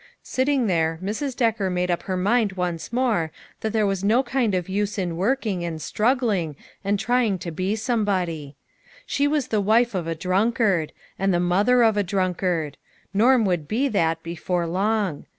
Sitting 0.23 0.65
there, 0.65 0.97
Mrs. 1.03 1.35
Decker 1.35 1.69
made 1.69 1.91
up 1.91 2.01
her 2.09 2.17
mind 2.17 2.53
once 2.53 2.91
more, 2.91 3.31
that 3.59 3.71
there 3.71 3.85
was 3.85 4.03
no 4.03 4.23
kind 4.23 4.55
of 4.55 4.67
use 4.67 4.97
in 4.97 5.15
working, 5.15 5.63
and 5.63 5.77
strug 5.77 6.21
gling, 6.21 6.55
and 6.83 6.97
trying 6.99 7.37
to 7.37 7.51
be 7.51 7.75
somebody. 7.75 8.55
She 9.05 9.27
was 9.27 9.49
the 9.49 9.61
wife 9.61 9.93
of 9.93 10.07
a 10.07 10.15
drunkard; 10.15 10.91
and 11.19 11.31
the 11.31 11.39
mother 11.39 11.83
of 11.83 11.97
a 11.97 12.03
drunk 12.03 12.41
ard; 12.41 12.77
Norm 13.13 13.45
would 13.45 13.67
be 13.67 13.87
that, 13.89 14.23
before 14.23 14.65
long. 14.65 15.27